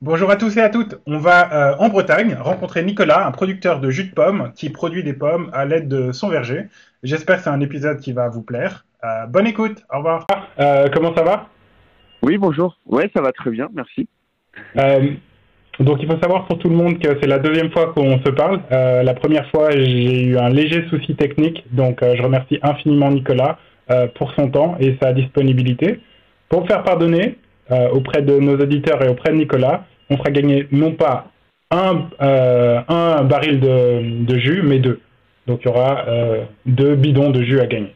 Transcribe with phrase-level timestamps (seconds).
[0.00, 0.94] Bonjour à tous et à toutes.
[1.06, 5.04] On va euh, en Bretagne rencontrer Nicolas, un producteur de jus de pommes qui produit
[5.04, 6.68] des pommes à l'aide de son verger.
[7.02, 8.86] J'espère que c'est un épisode qui va vous plaire.
[9.04, 9.82] Euh, bonne écoute.
[9.92, 10.26] Au revoir.
[10.58, 11.48] Euh, comment ça va?
[12.22, 12.78] Oui, bonjour.
[12.86, 14.08] Ouais, ça va très bien, merci.
[15.80, 18.30] donc il faut savoir pour tout le monde que c'est la deuxième fois qu'on se
[18.30, 18.60] parle.
[18.70, 23.58] la première fois, j'ai eu un léger souci technique, donc je remercie infiniment Nicolas
[24.14, 26.00] pour son temps et sa disponibilité.
[26.48, 27.38] Pour faire pardonner,
[27.92, 31.30] auprès de nos auditeurs et auprès de Nicolas, on fera gagner non pas
[31.70, 35.00] un, euh, un baril de, de, jus, mais deux.
[35.46, 37.94] Donc il y aura euh, deux bidons de jus à gagner.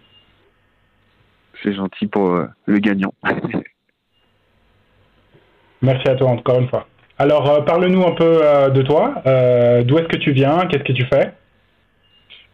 [1.63, 3.15] C'est gentil pour euh, le gagnant.
[5.83, 6.87] Merci à toi encore une fois.
[7.19, 8.41] Alors parle-nous un peu
[8.73, 9.15] de toi.
[9.85, 10.67] D'où est-ce que tu viens?
[10.67, 11.33] Qu'est-ce que tu fais?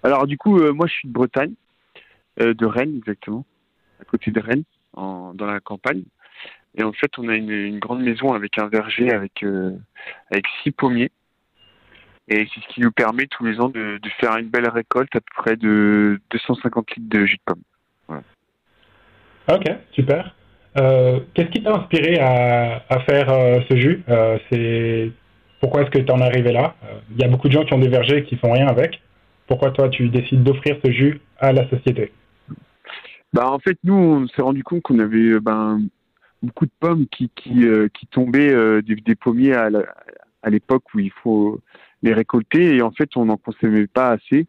[0.02, 1.52] Alors du coup, moi je suis de Bretagne,
[2.38, 3.44] de Rennes exactement,
[4.00, 6.02] à côté de Rennes, en, dans la campagne.
[6.76, 9.72] Et en fait, on a une, grande maison avec un verger avec, euh,
[10.30, 11.10] avec six pommiers.
[12.28, 15.20] Et c'est ce qui nous permet tous les ans de, faire une belle récolte à
[15.20, 18.22] peu près de 250 litres de jus de pomme.
[19.50, 20.34] Ok, super.
[20.78, 24.04] Euh, qu'est-ce qui t'a inspiré à, faire euh, ce jus?
[24.50, 25.10] C'est
[25.60, 26.74] Pourquoi est-ce que tu en es arrivé là?
[27.10, 29.00] Il y a beaucoup de gens qui ont des vergers et qui font rien avec.
[29.46, 32.12] Pourquoi toi, tu décides d'offrir ce jus à la société?
[33.32, 35.80] Bah, En fait, nous, on s'est rendu compte qu'on avait ben,
[36.42, 39.68] beaucoup de pommes qui, qui, euh, qui tombaient euh, des, pommiers à,
[40.42, 41.60] à l'époque où il faut
[42.02, 44.46] les récolter et en fait on n'en consommait pas assez.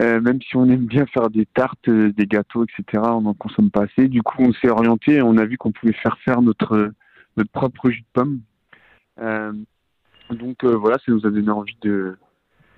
[0.00, 3.70] Euh, même si on aime bien faire des tartes, des gâteaux, etc., on n'en consomme
[3.70, 4.08] pas assez.
[4.08, 6.92] Du coup, on s'est orienté et on a vu qu'on pouvait faire faire notre,
[7.36, 8.40] notre propre jus de pomme.
[10.30, 12.16] donc voilà, ça nous a donné envie de,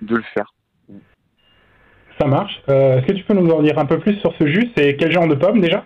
[0.03, 0.53] de le faire.
[2.19, 2.61] Ça marche.
[2.67, 4.71] Est-ce que tu peux nous en dire un peu plus sur ce jus?
[4.75, 5.85] C'est quel genre de pomme déjà?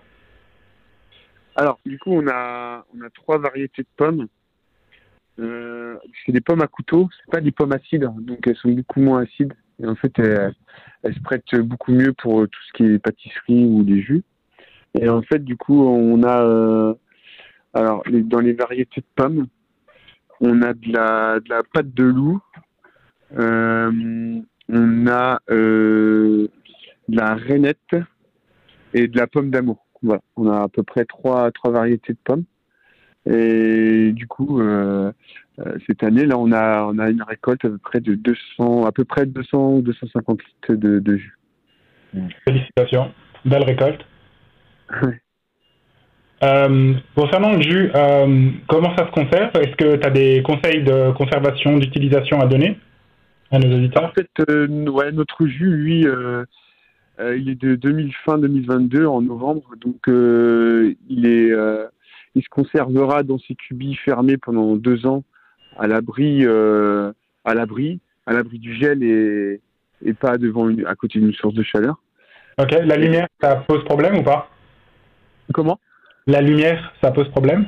[1.55, 4.27] Alors, du coup, on a, on a trois variétés de pommes.
[5.39, 9.01] Euh, c'est des pommes à couteau, c'est pas des pommes acides, donc elles sont beaucoup
[9.01, 9.53] moins acides.
[9.81, 10.53] Et en fait, elles,
[11.03, 14.23] se prêtent beaucoup mieux pour tout ce qui est pâtisserie ou des jus.
[14.99, 16.93] Et en fait, du coup, on a, euh,
[17.73, 19.47] alors, dans les variétés de pommes,
[20.39, 22.41] on a de la, de la pâte de loup,
[23.37, 26.49] euh, on a de
[27.09, 27.95] la rainette
[28.93, 29.85] et de la pomme d'amour.
[30.01, 32.45] Voilà, on a à peu près trois, trois variétés de pommes.
[33.29, 35.11] Et du coup, euh,
[35.59, 38.85] euh, cette année, là, on a, on a une récolte à peu près de 200,
[38.85, 41.37] à peu près 200 250 litres de, de jus.
[42.45, 43.11] Félicitations,
[43.45, 44.05] belle récolte.
[46.43, 49.51] euh, concernant le jus, euh, comment ça se conserve?
[49.55, 52.77] Est-ce que tu as des conseils de conservation, d'utilisation à donner?
[53.51, 54.03] À nos auditeurs.
[54.03, 54.29] En fait,
[54.89, 56.07] ouais, notre jus, lui,
[57.21, 61.85] euh, il est de 2000, fin 2022 en novembre, donc euh, il est, euh,
[62.35, 65.23] il se conservera dans ses cubis fermés pendant deux ans
[65.77, 69.61] à l'abri, à l'abri, à l'abri du gel et,
[70.03, 72.01] et pas devant une, à côté d'une source de chaleur.
[72.57, 74.49] Ok, la lumière, ça pose problème ou pas?
[75.53, 75.79] Comment?
[76.27, 77.67] La lumière, ça pose problème?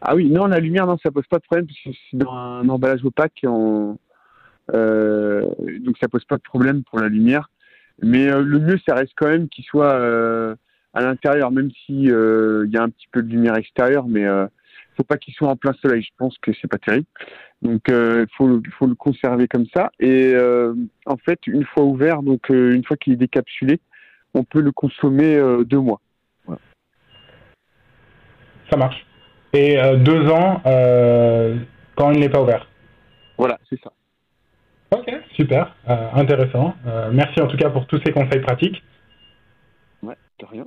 [0.00, 2.32] Ah oui, non, la lumière, non, ça pose pas de problème parce que c'est dans
[2.32, 3.94] un emballage opaque, en, euh,
[4.72, 7.50] donc ça pose pas de problème pour la lumière.
[8.02, 10.54] Mais euh, le mieux, ça reste quand même qu'il soit euh,
[10.94, 14.24] à l'intérieur, même si euh, il y a un petit peu de lumière extérieure, mais
[14.96, 16.02] faut pas qu'il soit en plein soleil.
[16.02, 17.06] Je pense que c'est pas terrible.
[17.62, 19.90] Donc il faut, faut le conserver comme ça.
[20.00, 20.34] Et
[21.06, 23.80] en fait, une fois ouvert, donc une fois qu'il est décapsulé,
[24.34, 26.00] on peut le consommer deux mois.
[28.70, 29.06] Ça marche.
[29.52, 30.60] Et deux ans
[31.96, 32.66] quand il n'est pas ouvert.
[33.38, 33.92] Voilà, c'est ça.
[35.40, 36.74] Super, euh, intéressant.
[36.86, 38.82] Euh, merci en tout cas pour tous ces conseils pratiques.
[40.02, 40.66] Ouais, de rien.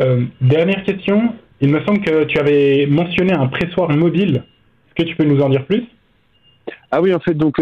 [0.00, 4.36] Euh, dernière question, il me semble que tu avais mentionné un pressoir mobile.
[4.86, 5.84] Est-ce que tu peux nous en dire plus?
[6.90, 7.58] Ah oui, en fait, donc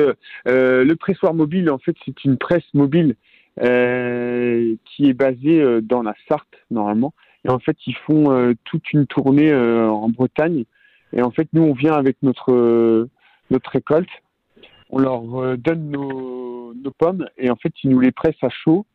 [0.47, 3.17] le pressoir mobile, en fait, c'est une presse mobile
[3.57, 7.13] qui est basée dans la Sarthe normalement.
[7.45, 10.65] Et en fait, ils font toute une tournée en Bretagne.
[11.13, 13.09] Et en fait, nous, on vient avec notre
[13.51, 14.09] notre récolte
[14.93, 18.87] on leur euh, donne nos, pommes et en fait, ils nous les pressent à chaud.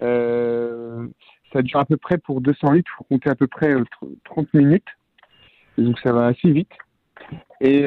[0.00, 1.06] Euh,
[1.52, 3.74] ça dure à peu près pour 200 litres, il faut compter à peu près
[4.24, 4.86] 30 euh, minutes.
[5.76, 6.72] donc ça va assez vite.
[7.60, 7.86] Et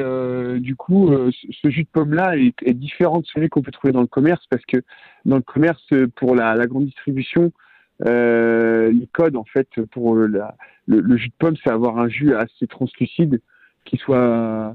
[0.60, 4.06] du coup, ce jus de pomme-là est, différent de celui qu'on peut trouver dans le
[4.06, 4.78] commerce parce que
[5.26, 7.52] dans le commerce, pour la, grande distribution,
[8.00, 10.40] les codes en fait pour le,
[11.18, 13.42] jus de pomme, c'est avoir un jus assez translucide
[13.84, 14.74] qui soit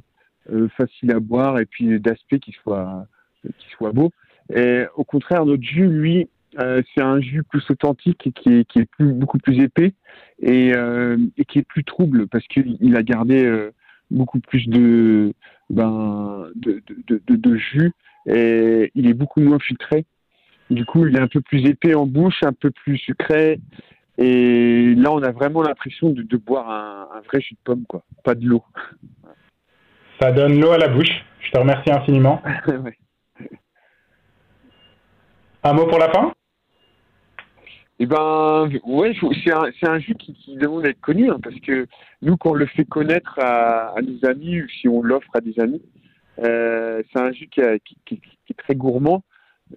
[0.77, 3.07] facile à boire et puis d'aspect qui soit
[3.43, 4.11] qui soit beau.
[4.53, 6.27] Et au contraire, notre jus, lui,
[6.59, 9.93] Euh, c'est un jus plus authentique et qui est, qui est beaucoup plus épais
[10.41, 13.71] et, euh, et qui est plus trouble parce qu'il a gardé euh,
[14.09, 15.33] beaucoup plus de,
[15.69, 17.93] ben, de, de, de, jus
[18.25, 20.03] et il est beaucoup moins filtré.
[20.69, 23.61] Du coup, il est un peu plus épais en bouche, un peu plus sucré.
[24.17, 27.85] Et là, on a vraiment l'impression de, de boire un, un, vrai jus de pomme,
[27.87, 28.63] quoi, pas de l'eau.
[30.21, 31.25] Ça donne l'eau à la bouche.
[31.39, 32.43] Je te remercie infiniment.
[35.63, 36.31] Un mot pour la fin?
[37.97, 41.85] Eh ben, ouais, c'est un, un, jus qui, qui demande d'être connu, hein, parce que
[42.23, 45.41] nous, quand on le fait connaître à, à nos amis ou si on l'offre à
[45.41, 45.83] des amis,
[46.39, 48.19] euh, c'est un jus qui, a, qui, qui,
[48.49, 49.23] est très gourmand,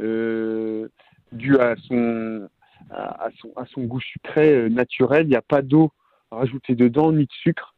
[0.01, 0.89] euh,
[1.33, 2.49] dû à son,
[2.91, 5.27] à, son, à son goût sucré euh, naturel.
[5.27, 5.91] Il n'y a pas d'eau
[6.31, 7.74] rajoutée dedans, ni de sucre.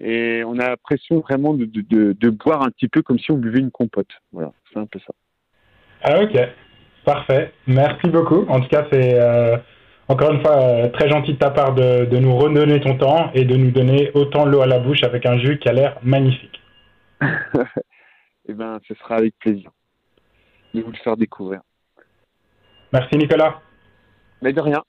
[0.00, 3.30] Et on a l'impression vraiment de, de, de, de, boire un petit peu comme si
[3.30, 4.10] on buvait une compote.
[4.32, 5.12] Voilà, c'est un peu ça.
[6.02, 6.36] Ah ok,
[7.04, 7.52] parfait.
[7.66, 8.44] Merci beaucoup.
[8.48, 9.56] En tout cas, c'est euh,
[10.08, 13.30] encore une fois euh, très gentil de ta part de, de, nous redonner ton temps
[13.34, 15.98] et de nous donner autant l'eau à la bouche avec un jus qui a l'air
[16.02, 16.60] magnifique.
[18.48, 19.70] eh bien, ce sera avec plaisir
[20.74, 21.60] de vous le faire découvrir.
[22.92, 23.60] Merci Nicolas.
[24.42, 24.82] Mais de rien.